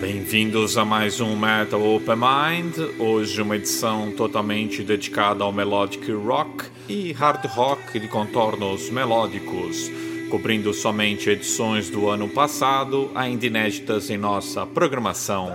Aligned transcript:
Bem-vindos 0.00 0.78
a 0.78 0.84
mais 0.84 1.20
um 1.20 1.34
Metal 1.34 1.82
Open 1.82 2.14
Mind. 2.14 3.00
Hoje 3.00 3.42
uma 3.42 3.56
edição 3.56 4.12
totalmente 4.12 4.84
dedicada 4.84 5.42
ao 5.42 5.50
melodic 5.50 6.12
rock 6.12 6.66
e 6.88 7.10
hard 7.10 7.46
rock 7.46 7.98
de 7.98 8.06
contornos 8.06 8.90
melódicos, 8.90 9.90
cobrindo 10.30 10.72
somente 10.72 11.28
edições 11.28 11.90
do 11.90 12.08
ano 12.08 12.28
passado, 12.28 13.10
ainda 13.12 13.44
inéditas 13.44 14.08
em 14.08 14.16
nossa 14.16 14.64
programação. 14.64 15.52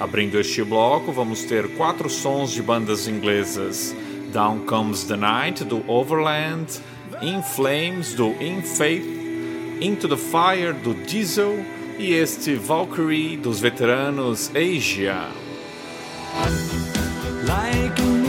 Abrindo 0.00 0.40
este 0.40 0.64
bloco, 0.64 1.12
vamos 1.12 1.44
ter 1.44 1.76
quatro 1.76 2.08
sons 2.08 2.52
de 2.52 2.62
bandas 2.62 3.06
inglesas: 3.06 3.94
Down 4.32 4.60
Comes 4.60 5.04
the 5.04 5.16
Night 5.16 5.62
do 5.64 5.84
Overland, 5.86 6.80
In 7.20 7.42
Flames 7.42 8.14
do 8.14 8.28
In 8.42 8.62
Faith, 8.62 9.21
Into 9.82 10.06
the 10.06 10.16
Fire 10.16 10.72
do 10.72 10.94
Diesel 10.94 11.64
e 11.98 12.14
este 12.14 12.54
Valkyrie 12.54 13.36
dos 13.36 13.58
veteranos 13.58 14.48
Asia. 14.54 15.28
Like 17.44 18.21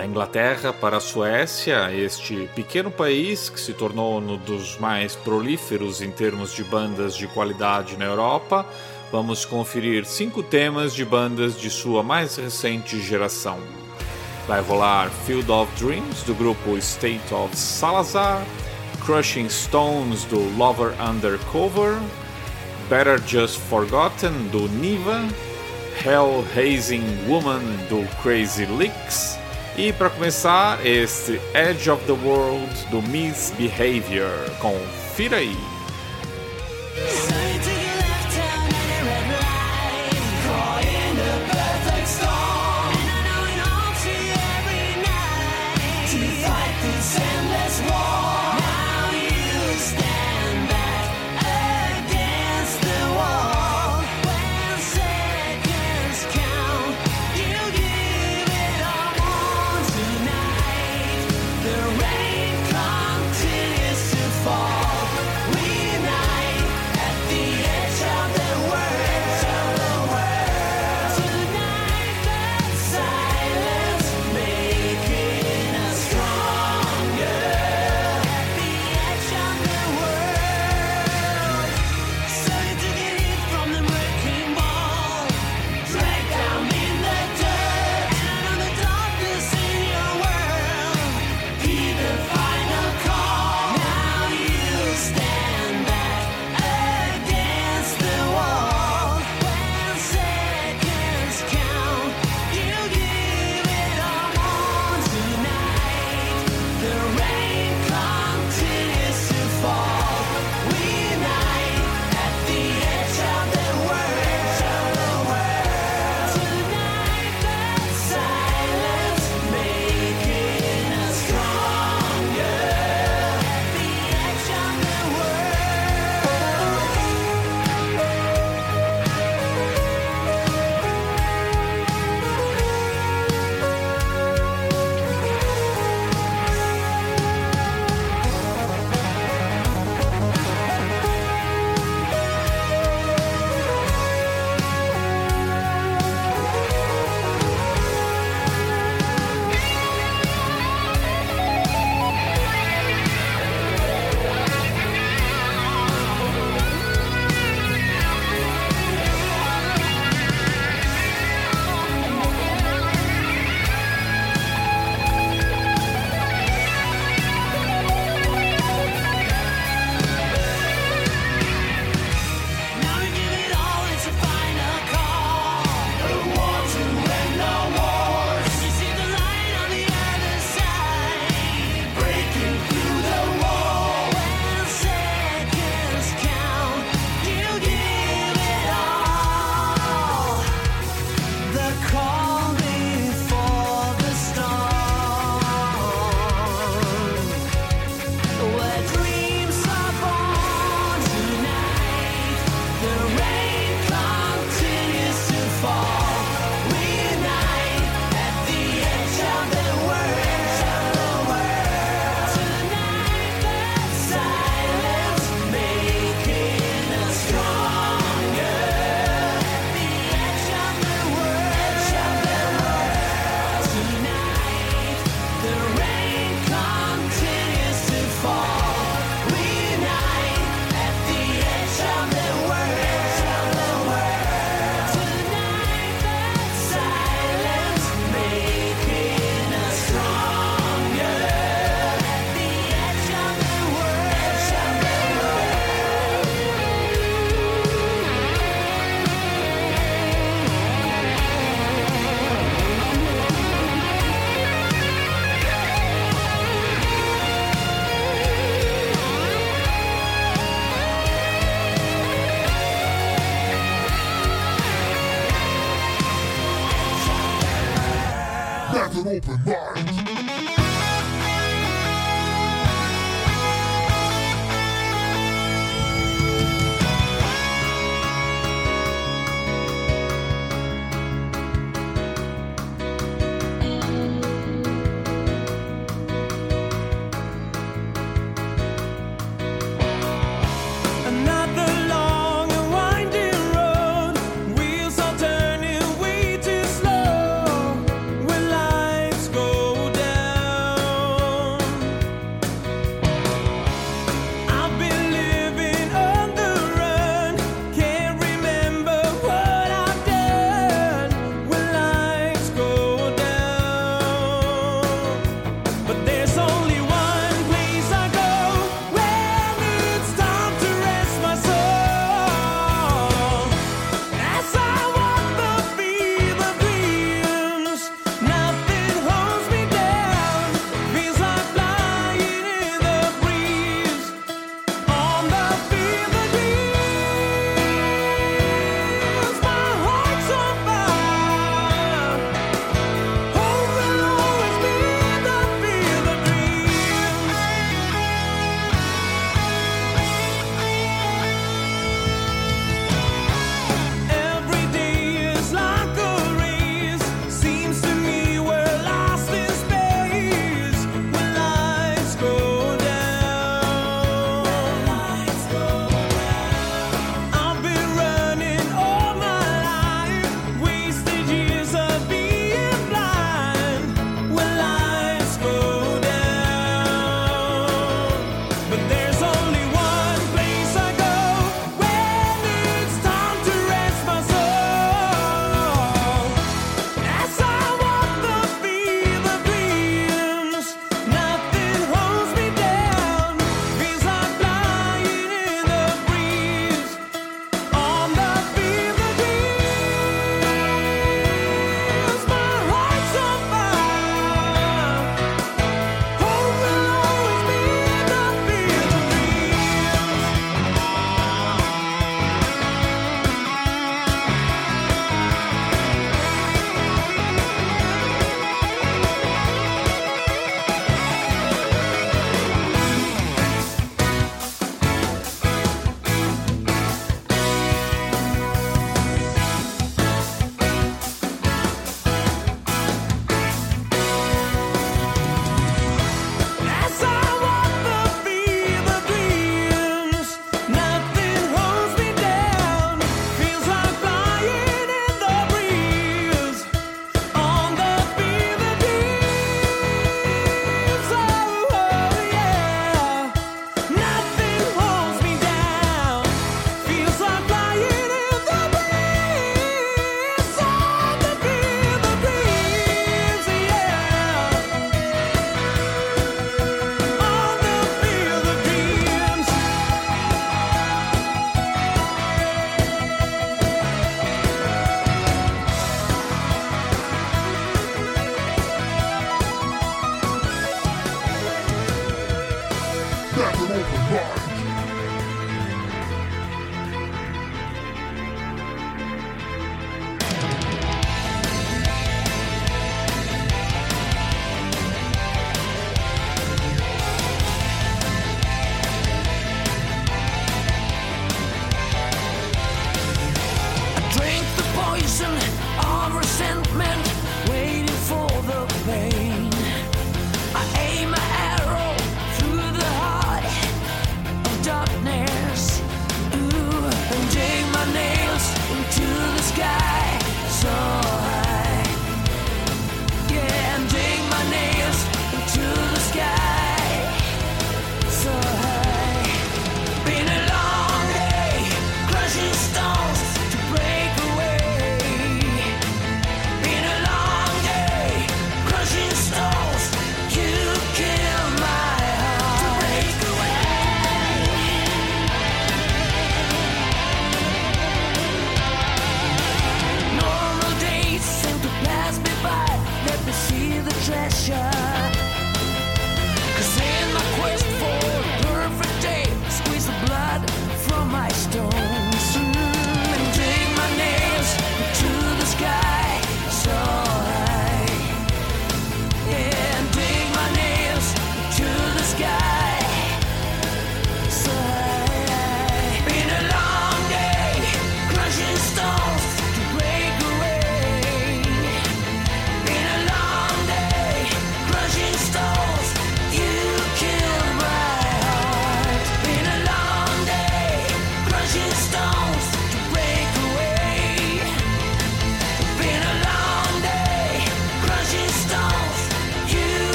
Da 0.00 0.06
Inglaterra 0.06 0.72
para 0.72 0.96
a 0.96 1.00
Suécia, 1.00 1.92
este 1.92 2.48
pequeno 2.54 2.90
país 2.90 3.50
que 3.50 3.60
se 3.60 3.74
tornou 3.74 4.18
um 4.18 4.38
dos 4.38 4.78
mais 4.78 5.14
prolíferos 5.14 6.00
em 6.00 6.10
termos 6.10 6.54
de 6.54 6.64
bandas 6.64 7.14
de 7.14 7.26
qualidade 7.26 7.98
na 7.98 8.06
Europa, 8.06 8.64
vamos 9.12 9.44
conferir 9.44 10.06
cinco 10.06 10.42
temas 10.42 10.94
de 10.94 11.04
bandas 11.04 11.60
de 11.60 11.68
sua 11.68 12.02
mais 12.02 12.36
recente 12.36 12.98
geração. 12.98 13.58
Vai 14.48 14.62
rolar 14.62 15.10
Field 15.26 15.52
of 15.52 15.70
Dreams, 15.76 16.22
do 16.22 16.34
grupo 16.34 16.78
State 16.78 17.34
of 17.34 17.54
Salazar, 17.54 18.42
Crushing 19.04 19.50
Stones, 19.50 20.24
do 20.24 20.38
Lover 20.56 20.94
Undercover, 20.98 21.98
Better 22.88 23.20
Just 23.26 23.60
Forgotten, 23.68 24.48
do 24.50 24.66
Niva, 24.66 25.28
Hell 26.02 26.42
Hazing 26.56 27.04
Woman, 27.28 27.60
do 27.90 28.02
Crazy 28.22 28.64
Licks, 28.64 29.38
e 29.76 29.92
para 29.92 30.10
começar, 30.10 30.84
este 30.84 31.40
Edge 31.54 31.90
of 31.90 32.04
the 32.04 32.12
World 32.12 32.86
do 32.90 33.00
Misbehavior. 33.02 34.50
Confira 34.58 35.36
aí. 35.36 35.79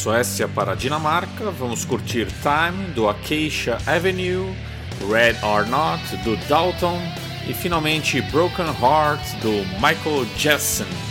Suécia 0.00 0.48
para 0.48 0.72
a 0.72 0.74
Dinamarca, 0.74 1.50
vamos 1.50 1.84
curtir 1.84 2.26
Time 2.40 2.94
do 2.94 3.06
Acacia 3.06 3.76
Avenue, 3.86 4.56
Red 5.10 5.36
or 5.44 5.66
Not 5.66 6.16
do 6.24 6.38
Dalton 6.48 6.98
e 7.46 7.52
finalmente 7.52 8.22
Broken 8.32 8.64
Heart 8.80 9.20
do 9.42 9.52
Michael 9.78 10.24
Jessen. 10.38 11.09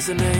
resonate 0.00 0.39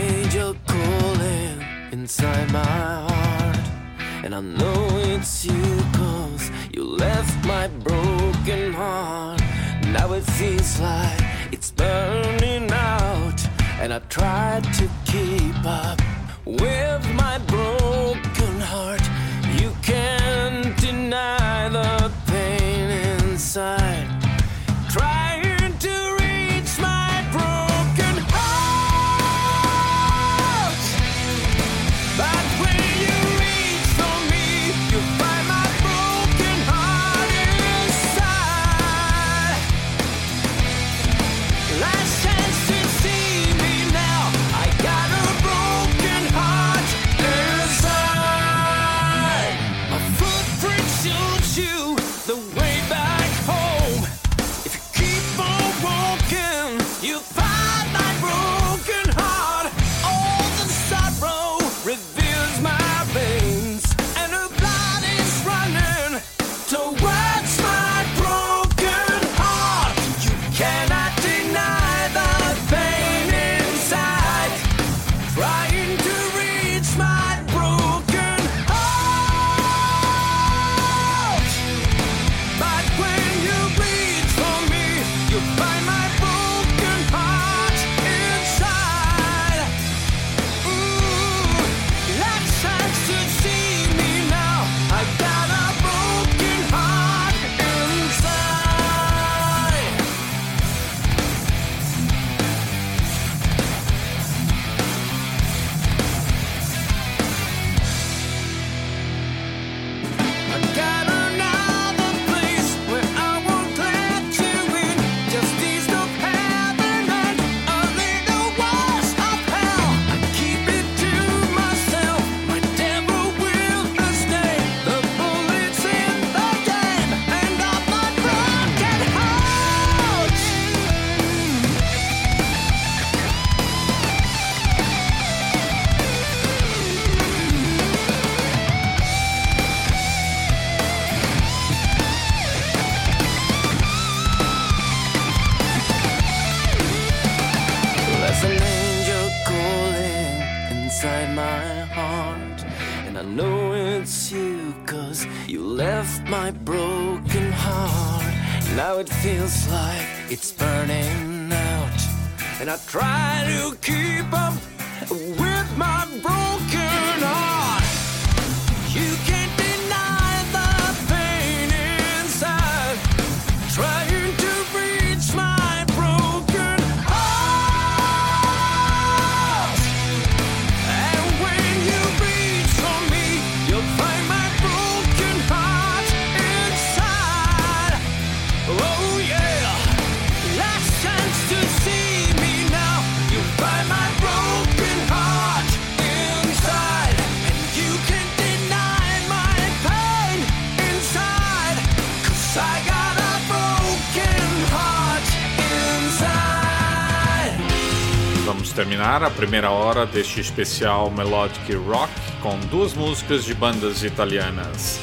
a 209.26 209.30
primeira 209.30 209.70
hora 209.70 210.06
deste 210.06 210.40
especial 210.40 211.10
Melodic 211.10 211.74
Rock 211.74 212.12
com 212.40 212.58
duas 212.70 212.94
músicas 212.94 213.44
de 213.44 213.54
bandas 213.54 214.02
italianas: 214.02 214.98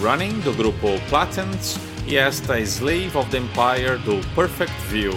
Running, 0.00 0.40
do 0.40 0.52
grupo 0.52 1.00
Platens, 1.08 1.78
e 2.06 2.16
esta 2.16 2.60
Slave 2.60 3.16
of 3.16 3.30
the 3.30 3.38
Empire, 3.38 3.98
do 4.04 4.20
Perfect 4.34 4.74
View. 4.88 5.14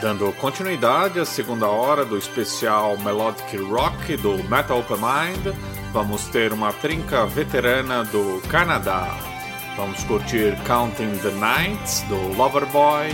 Dando 0.00 0.30
continuidade 0.34 1.18
à 1.18 1.24
segunda 1.24 1.66
hora 1.66 2.04
do 2.04 2.16
especial 2.16 2.96
Melodic 2.98 3.56
Rock 3.56 4.16
do 4.18 4.42
Metal 4.44 4.78
Open 4.78 4.98
Mind, 4.98 5.56
vamos 5.92 6.26
ter 6.28 6.52
uma 6.52 6.72
trinca 6.72 7.26
veterana 7.26 8.04
do 8.04 8.40
Canadá. 8.48 9.16
Vamos 9.76 10.04
curtir 10.04 10.56
Counting 10.64 11.18
the 11.18 11.32
Nights 11.32 12.02
do 12.08 12.16
Loverboy, 12.36 13.08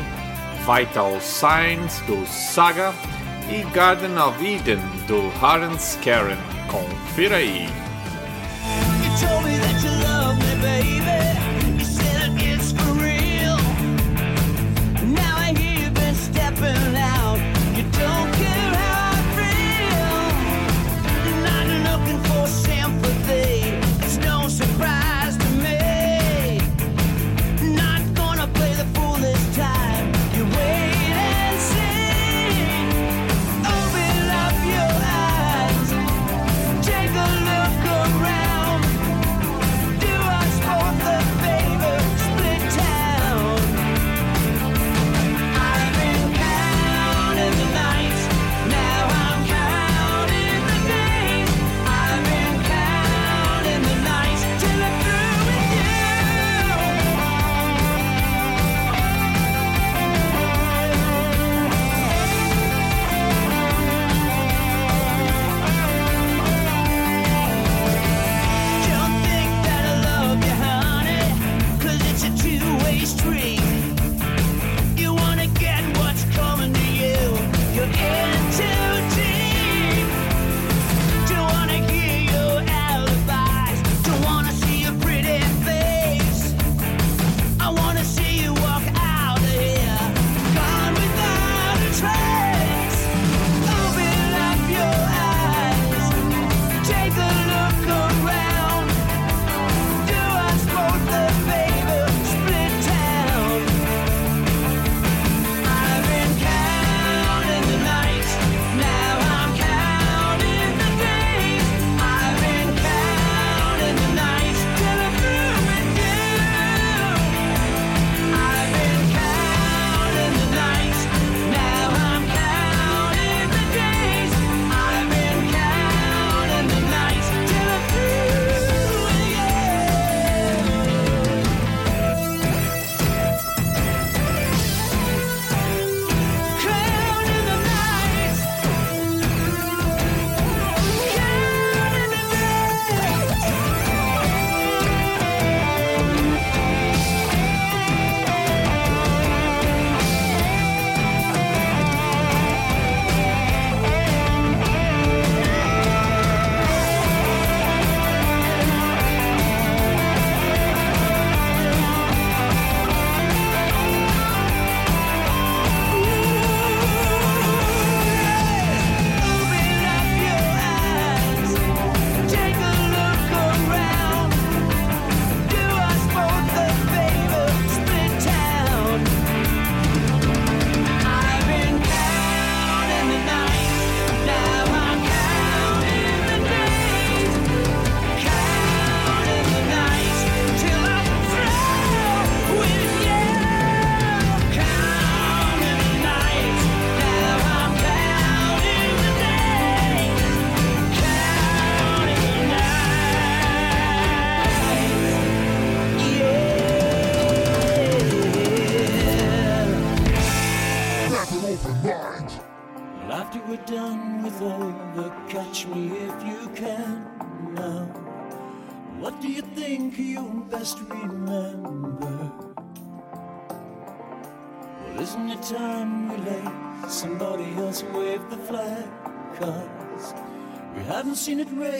Vital 0.66 1.18
Signs 1.20 2.00
do 2.00 2.26
Saga 2.26 2.92
e 3.48 3.62
Garden 3.72 4.18
of 4.18 4.44
Eden 4.44 4.80
do 5.06 5.32
Harens 5.40 5.98
Karen. 6.02 6.36
Confira 6.68 7.36
aí! 7.36 7.68
You 11.42 11.51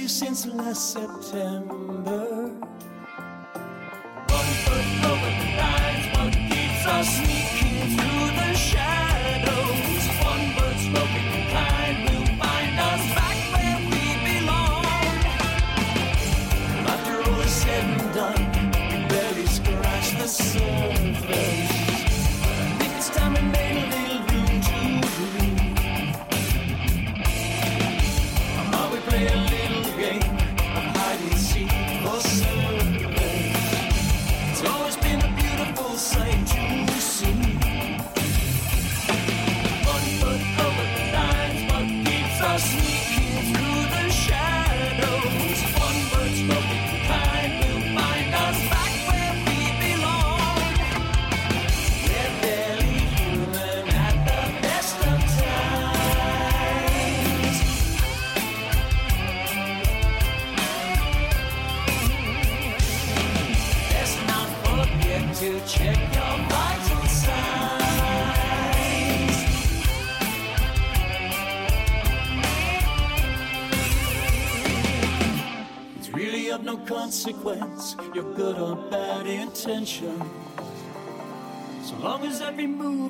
since 0.09 0.47
last 0.47 0.93
September. 0.93 1.92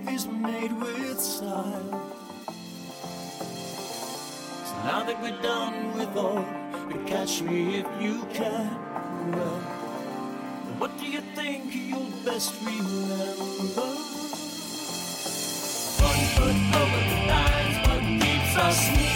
Move 0.03 0.15
is 0.15 0.27
made 0.27 0.73
with 0.73 1.21
style. 1.21 2.03
So 4.65 4.75
now 4.85 5.05
that 5.05 5.21
we're 5.23 5.41
done 5.43 5.97
with 5.97 6.17
all, 6.17 6.45
but 6.89 7.07
catch 7.07 7.43
me 7.43 7.81
if 7.81 7.87
you 8.01 8.25
can. 8.33 8.71
Well, 9.33 9.61
what 10.79 10.99
do 10.99 11.07
you 11.07 11.21
think 11.35 11.75
you'll 11.75 12.11
best 12.25 12.55
remember? 12.65 13.89
One 16.03 16.25
foot 16.35 16.59
over 16.81 17.03
the 17.11 17.19
lines, 17.29 17.77
what 17.87 18.03
keeps 18.21 18.57
us 18.57 18.87
sneaking 18.87 19.12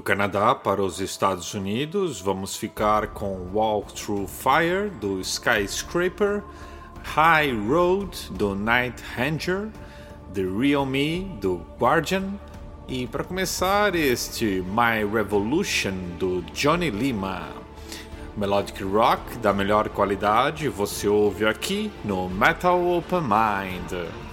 Canadá 0.00 0.54
para 0.54 0.82
os 0.82 1.00
Estados 1.00 1.52
Unidos, 1.54 2.20
vamos 2.20 2.56
ficar 2.56 3.08
com 3.08 3.50
Walk 3.52 3.92
Through 3.92 4.26
Fire 4.26 4.90
do 5.00 5.20
Skyscraper, 5.20 6.42
High 7.02 7.52
Road 7.68 8.30
do 8.32 8.54
Night 8.54 9.02
Ranger, 9.16 9.68
The 10.32 10.42
Real 10.42 10.86
Me 10.86 11.24
do 11.40 11.60
Guardian 11.78 12.34
e 12.88 13.06
para 13.06 13.24
começar 13.24 13.94
este 13.94 14.64
My 14.68 15.04
Revolution 15.04 15.94
do 16.18 16.42
Johnny 16.52 16.90
Lima. 16.90 17.48
Melodic 18.36 18.82
rock 18.84 19.38
da 19.38 19.52
melhor 19.52 19.88
qualidade 19.88 20.68
você 20.68 21.08
ouve 21.08 21.44
aqui 21.46 21.90
no 22.04 22.28
Metal 22.28 22.80
Open 22.80 23.20
Mind. 23.22 24.29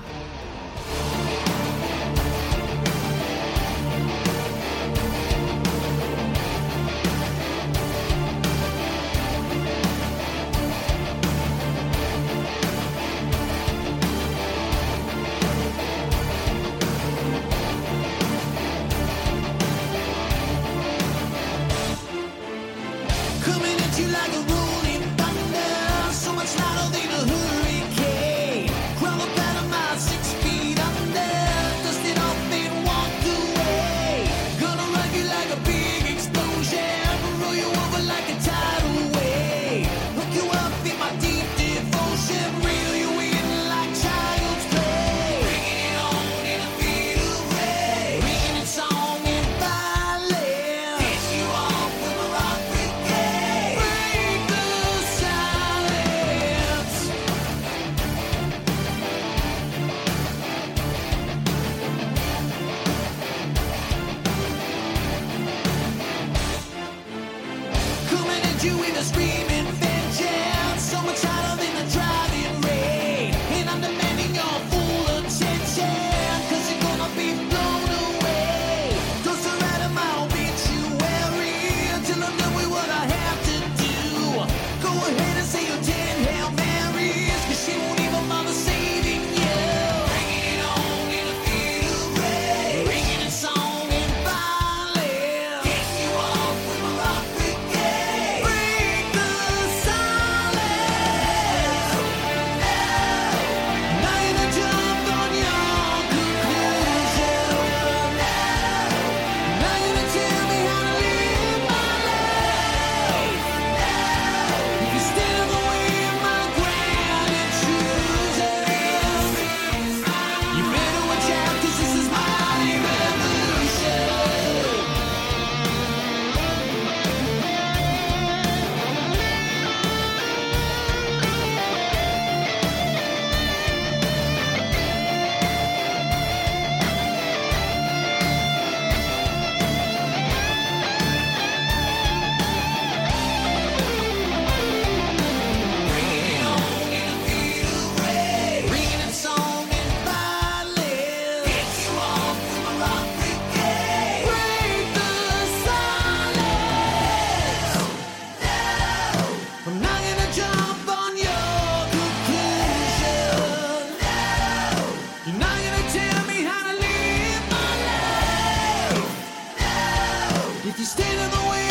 away. 171.38 171.67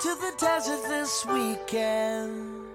To 0.00 0.14
the 0.14 0.32
desert 0.38 0.88
this 0.88 1.26
weekend. 1.26 2.67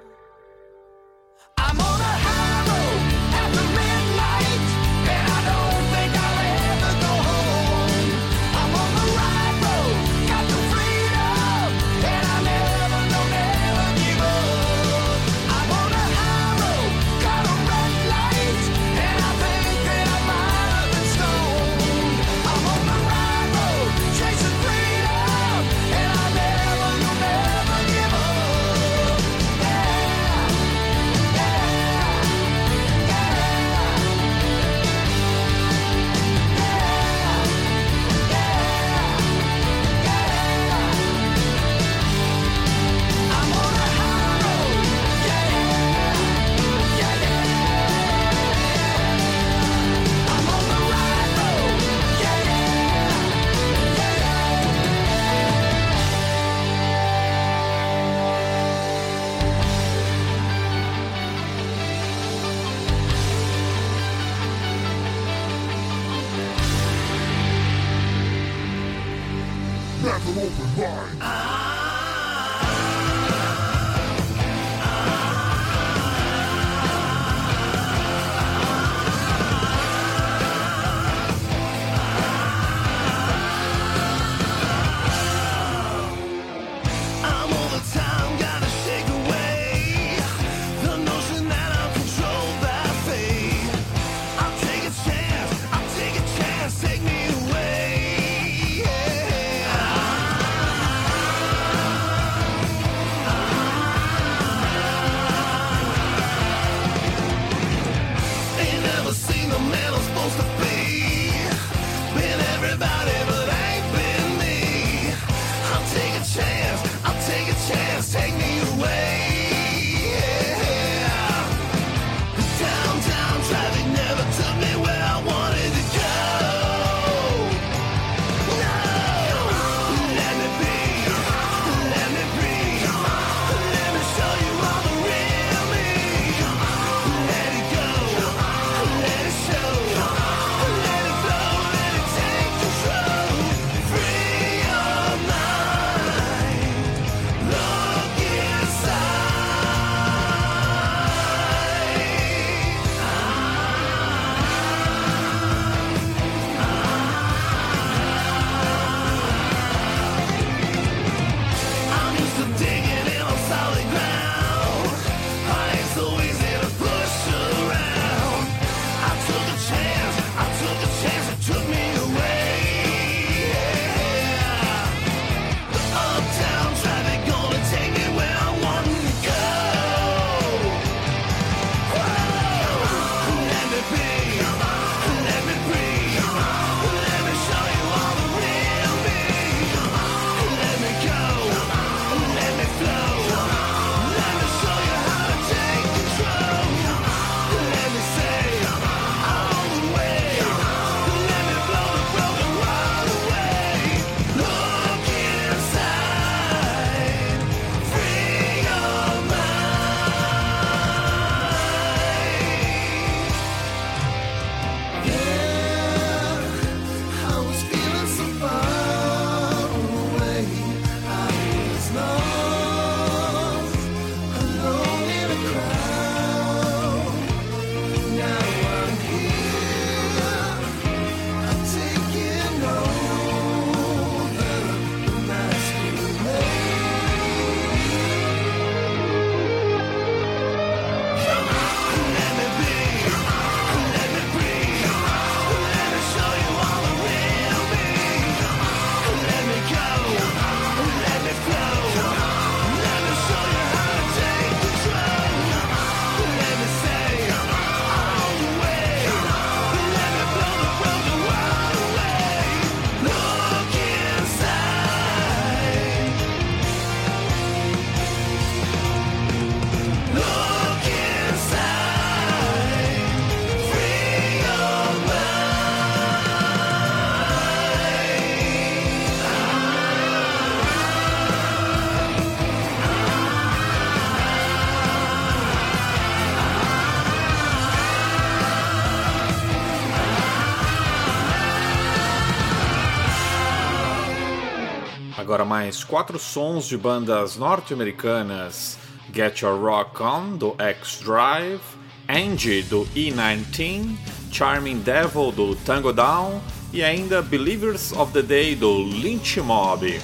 Agora 295.33 295.45
mais 295.45 295.83
quatro 295.83 296.19
sons 296.19 296.67
de 296.67 296.77
bandas 296.77 297.37
norte-americanas: 297.37 298.77
Get 299.11 299.41
Your 299.41 299.59
Rock 299.59 299.99
On 300.03 300.37
do 300.37 300.55
X 300.59 300.99
Drive, 301.03 301.59
Angie 302.07 302.61
do 302.61 302.85
E19, 302.95 303.97
Charming 304.31 304.77
Devil 304.81 305.31
do 305.31 305.55
Tango 305.55 305.91
Down 305.91 306.39
e 306.71 306.83
ainda 306.83 307.23
Believers 307.23 307.91
of 307.93 308.13
the 308.13 308.21
Day 308.21 308.53
do 308.53 308.83
Lynch 308.83 309.41
Mob. 309.41 309.99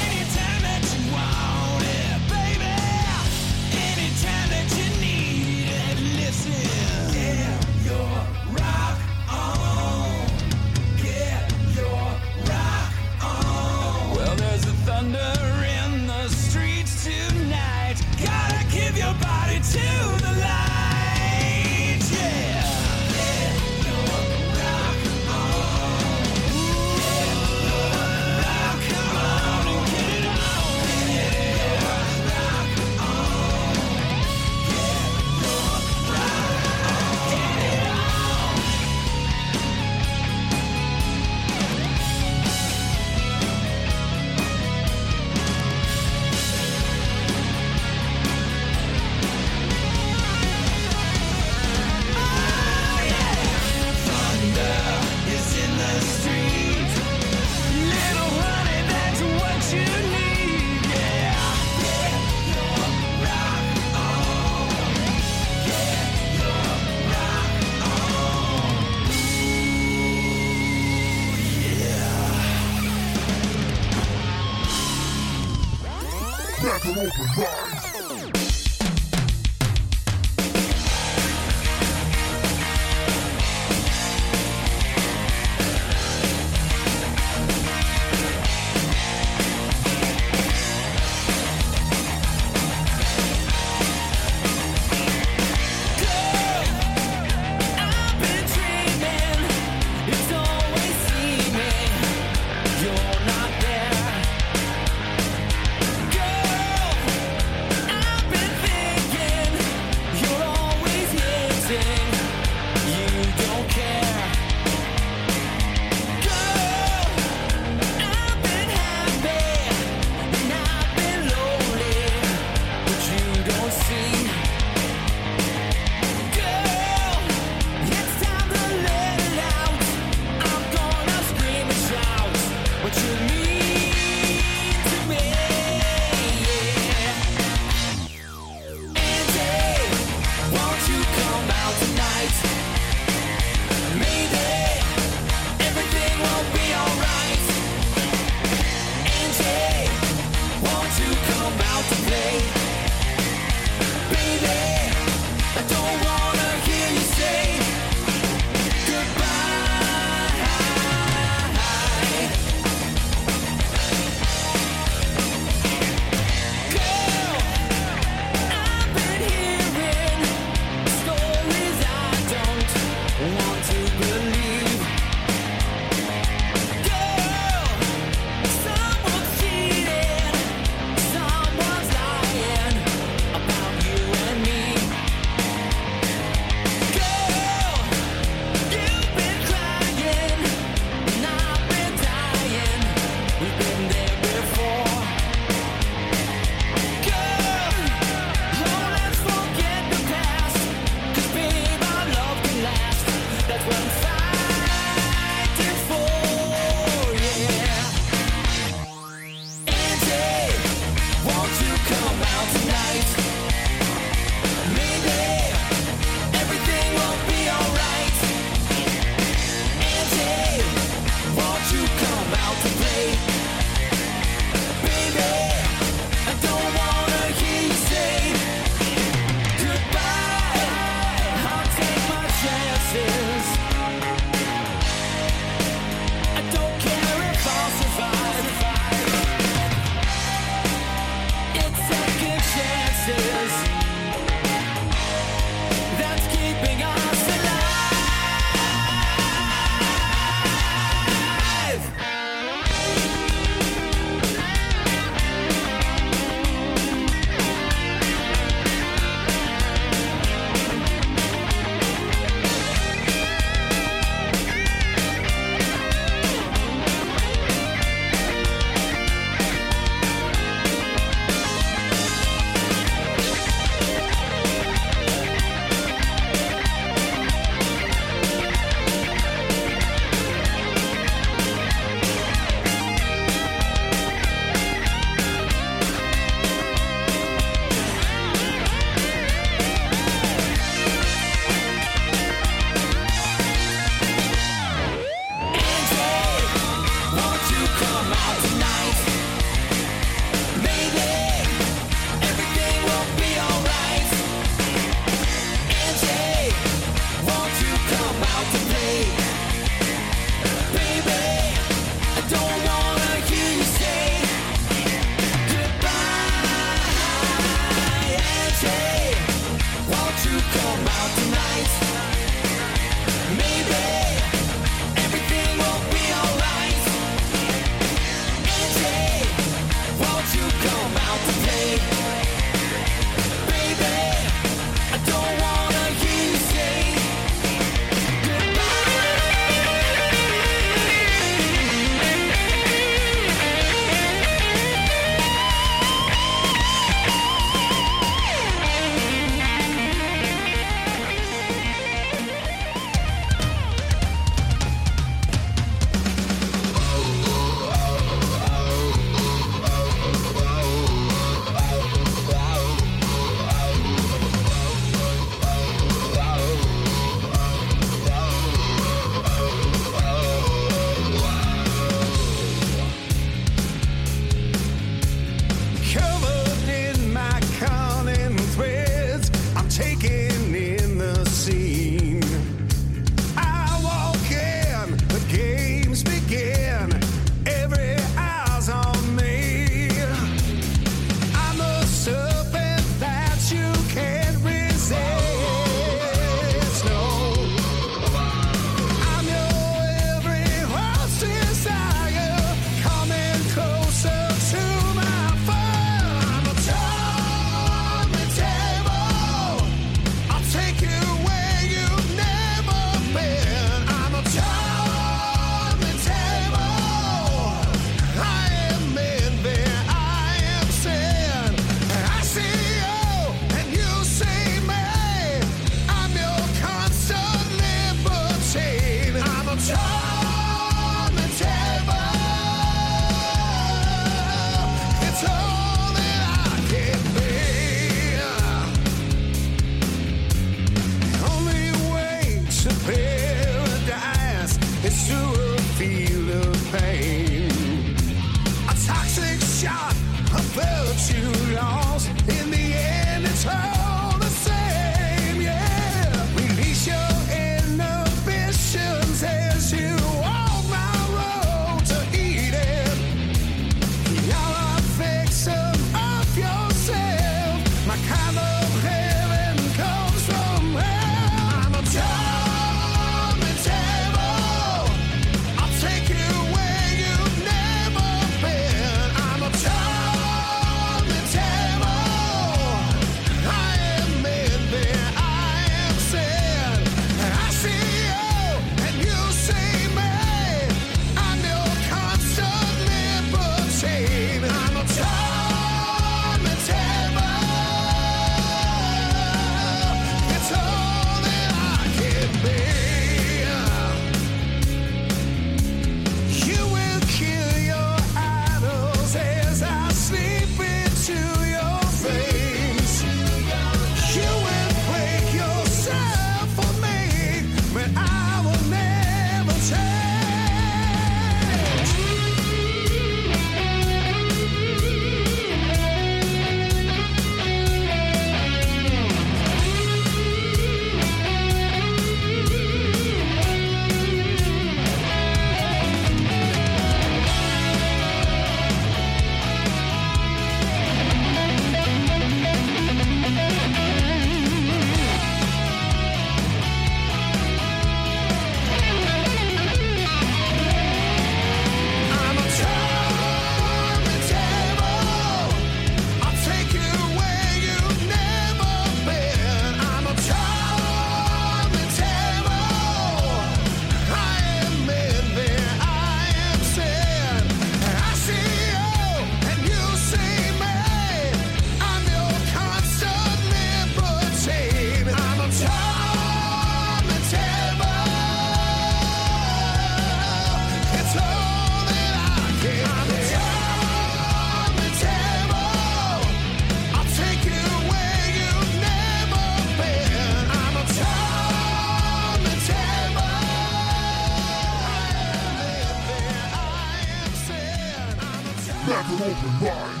Open 599.19 599.59
mind. 599.59 600.00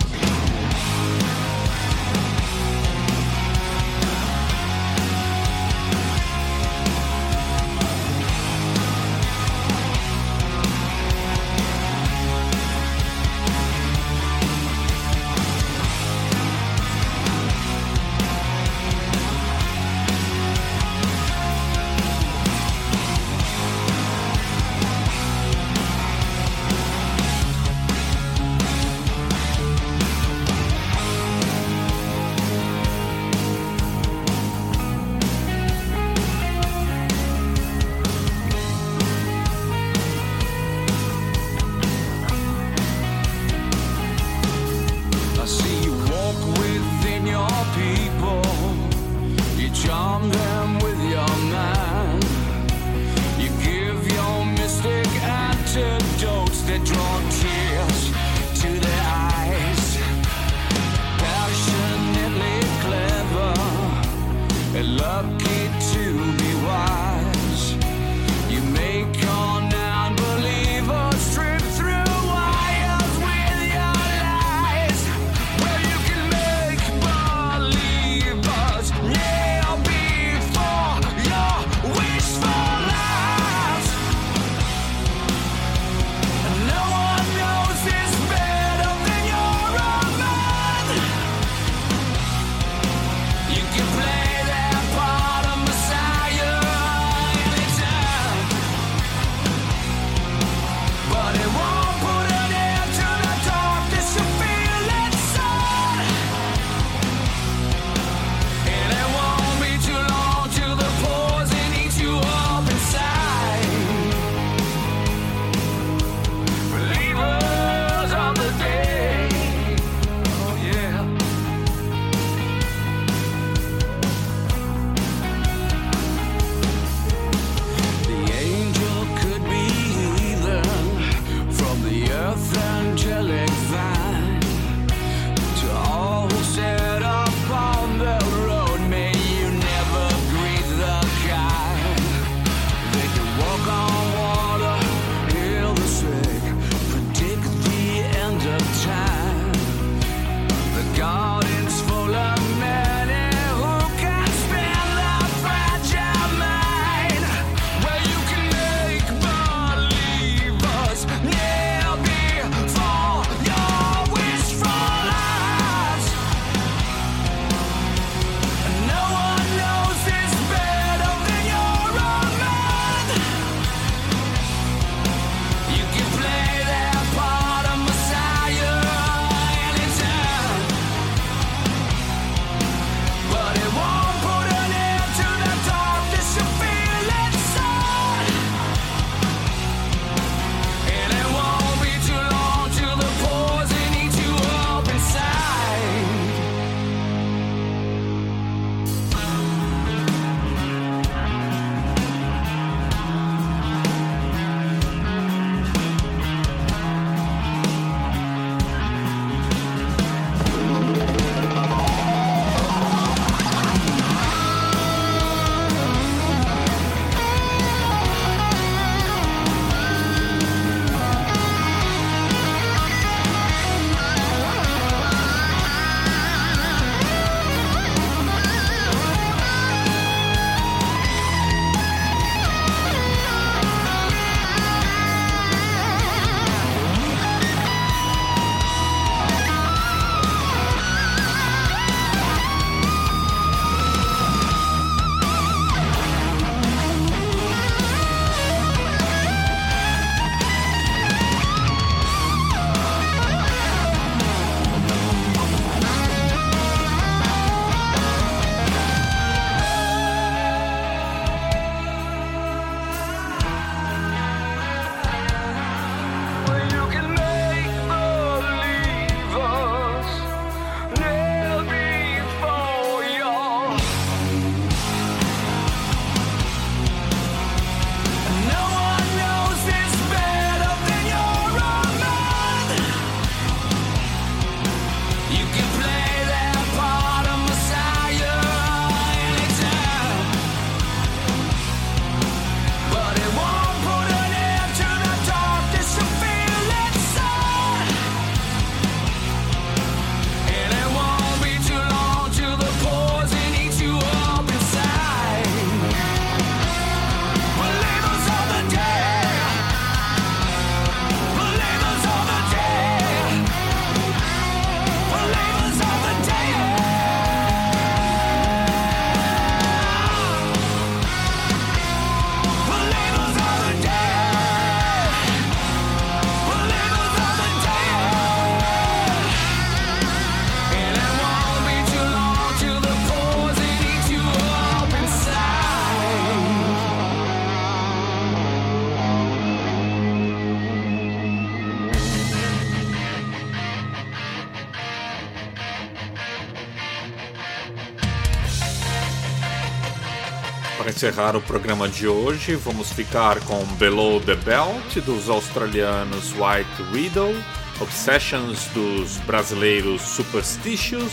Encerrar 351.01 351.35
o 351.35 351.41
programa 351.41 351.89
de 351.89 352.07
hoje, 352.07 352.55
vamos 352.55 352.93
ficar 352.93 353.39
com 353.45 353.65
Below 353.77 354.21
the 354.21 354.35
Belt 354.35 354.99
dos 355.03 355.29
australianos 355.29 356.31
White 356.33 356.93
Widow, 356.93 357.33
Obsessions 357.79 358.67
dos 358.67 359.17
brasileiros 359.25 360.03
Superstitious 360.03 361.11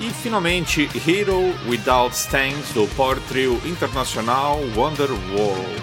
e 0.00 0.08
finalmente 0.22 0.88
Hero 1.06 1.54
Without 1.68 2.16
Stains 2.16 2.72
do 2.72 2.86
power 2.96 3.20
trio 3.28 3.60
internacional 3.66 4.60
Wonder 4.74 5.10
World. 5.10 5.77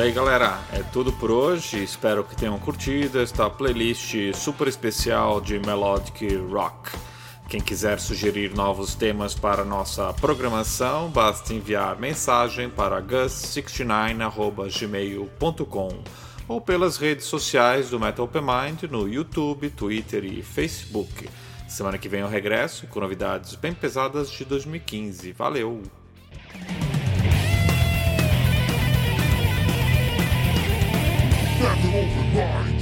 E 0.00 0.04
aí, 0.04 0.12
galera. 0.12 0.58
É 0.72 0.82
tudo 0.82 1.12
por 1.12 1.30
hoje. 1.30 1.84
Espero 1.84 2.24
que 2.24 2.34
tenham 2.34 2.58
curtido 2.58 3.20
esta 3.20 3.50
playlist 3.50 4.14
super 4.34 4.66
especial 4.66 5.42
de 5.42 5.58
Melodic 5.58 6.26
Rock. 6.50 6.92
Quem 7.50 7.60
quiser 7.60 8.00
sugerir 8.00 8.54
novos 8.54 8.94
temas 8.94 9.34
para 9.34 9.62
nossa 9.62 10.10
programação, 10.14 11.10
basta 11.10 11.52
enviar 11.52 12.00
mensagem 12.00 12.70
para 12.70 13.02
gus69@gmail.com 13.02 16.02
ou 16.48 16.62
pelas 16.62 16.96
redes 16.96 17.26
sociais 17.26 17.90
do 17.90 18.00
Metal 18.00 18.24
Open 18.24 18.40
Mind 18.40 18.84
no 18.84 19.06
YouTube, 19.06 19.68
Twitter 19.68 20.24
e 20.24 20.42
Facebook. 20.42 21.28
Semana 21.68 21.98
que 21.98 22.08
vem 22.08 22.22
eu 22.22 22.28
regresso 22.28 22.86
com 22.86 23.00
novidades 23.00 23.54
bem 23.54 23.74
pesadas 23.74 24.30
de 24.30 24.46
2015. 24.46 25.32
Valeu! 25.32 25.99
never 31.60 31.98
over 31.98 32.24
mine. 32.34 32.79